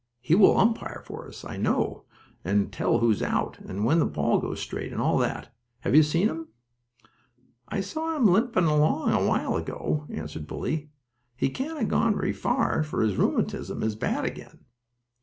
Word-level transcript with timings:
He 0.19 0.33
will 0.33 0.57
umpire 0.57 1.03
for 1.05 1.27
us, 1.27 1.45
I 1.45 1.57
know, 1.57 2.05
and 2.43 2.73
tell 2.73 2.97
who's 2.97 3.21
out, 3.21 3.59
and 3.59 3.85
when 3.85 3.99
the 3.99 4.05
balls 4.07 4.41
go 4.41 4.55
straight, 4.55 4.91
and 4.91 4.99
all 4.99 5.19
that. 5.19 5.53
Have 5.81 5.93
you 5.93 6.01
seen 6.01 6.27
him?" 6.27 6.47
"I 7.67 7.81
saw 7.81 8.15
him 8.15 8.25
limping 8.25 8.65
along 8.65 9.11
a 9.11 9.23
while 9.23 9.55
ago," 9.55 10.07
answered 10.09 10.47
Bully. 10.47 10.89
"He 11.35 11.49
can't 11.49 11.77
have 11.77 11.87
gone 11.89 12.15
very 12.15 12.33
far, 12.33 12.81
for 12.81 13.03
his 13.03 13.15
rheumatism 13.17 13.83
is 13.83 13.95
bad 13.95 14.25
again." 14.25 14.65